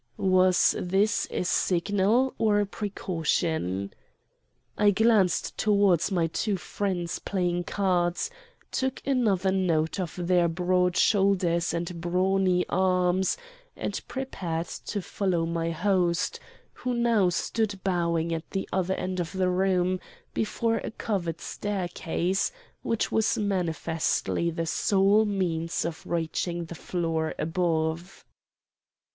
[0.17, 3.93] Was this a signal or a precaution?
[4.75, 8.31] I glanced towards my two friends playing cards,
[8.71, 13.37] took another note of their broad shoulders and brawny arms,
[13.77, 16.39] and prepared to follow my host,
[16.73, 19.99] who now stood bowing at the other end of the room,
[20.33, 28.25] before a covered staircase which was manifestly the sole means of reaching the floor above.